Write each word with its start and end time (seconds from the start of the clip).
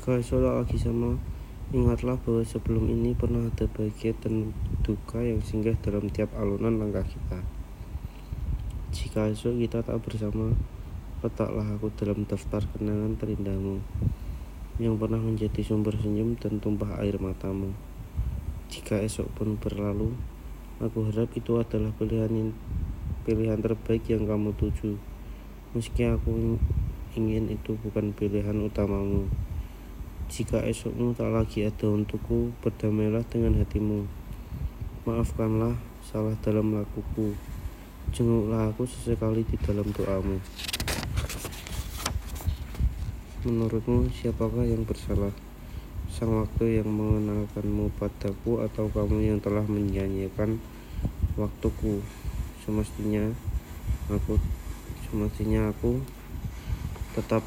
Jika 0.00 0.16
tak 0.16 0.56
lagi 0.64 0.80
sama, 0.80 1.20
ingatlah 1.76 2.16
bahwa 2.24 2.40
sebelum 2.40 2.88
ini 2.88 3.12
pernah 3.12 3.52
ada 3.52 3.68
bahagia 3.68 4.16
dan 4.16 4.56
duka 4.80 5.20
yang 5.20 5.44
singgah 5.44 5.76
dalam 5.84 6.08
tiap 6.08 6.32
alunan 6.40 6.80
langkah 6.80 7.04
kita. 7.04 7.44
Jika 8.96 9.28
esok 9.28 9.60
kita 9.60 9.84
tak 9.84 10.00
bersama, 10.00 10.56
letaklah 11.20 11.68
aku 11.76 11.92
dalam 12.00 12.24
daftar 12.24 12.64
kenangan 12.72 13.12
terindahmu 13.20 13.84
yang 14.80 14.96
pernah 14.96 15.20
menjadi 15.20 15.60
sumber 15.60 15.92
senyum 16.00 16.32
dan 16.40 16.64
tumpah 16.64 16.96
air 17.04 17.20
matamu. 17.20 17.76
Jika 18.72 19.04
esok 19.04 19.28
pun 19.36 19.60
berlalu, 19.60 20.16
aku 20.80 21.12
harap 21.12 21.28
itu 21.36 21.60
adalah 21.60 21.92
pilihan 22.00 22.56
pilihan 23.28 23.60
terbaik 23.60 24.08
yang 24.08 24.24
kamu 24.24 24.56
tuju. 24.56 24.96
Meski 25.76 26.08
aku 26.08 26.56
ingin 27.20 27.52
itu 27.52 27.76
bukan 27.84 28.16
pilihan 28.16 28.56
utamamu. 28.64 29.28
Jika 30.30 30.62
esokmu 30.62 31.10
tak 31.18 31.34
lagi 31.34 31.66
ada 31.66 31.90
untukku, 31.90 32.54
berdamailah 32.62 33.26
dengan 33.26 33.58
hatimu. 33.58 34.06
Maafkanlah 35.02 35.74
salah 36.06 36.38
dalam 36.38 36.70
lakuku. 36.70 37.34
Jenguklah 38.14 38.70
aku 38.70 38.86
sesekali 38.86 39.42
di 39.42 39.58
dalam 39.58 39.90
doamu. 39.90 40.38
Menurutmu, 43.42 44.06
siapakah 44.14 44.62
yang 44.62 44.86
bersalah? 44.86 45.34
Sang 46.06 46.30
waktu 46.30 46.78
yang 46.78 46.86
mengenalkanmu 46.86 47.90
padaku 47.98 48.62
atau 48.62 48.86
kamu 48.86 49.34
yang 49.34 49.42
telah 49.42 49.66
menyanyikan 49.66 50.62
waktuku? 51.34 52.06
Semestinya 52.62 53.34
aku 54.06 54.38
semestinya 55.10 55.74
aku 55.74 55.98
tetap 57.18 57.42